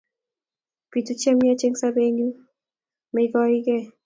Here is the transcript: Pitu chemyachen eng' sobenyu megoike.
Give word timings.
Pitu 0.91 1.11
chemyachen 1.21 1.67
eng' 1.67 1.79
sobenyu 1.81 2.27
megoike. 3.13 3.77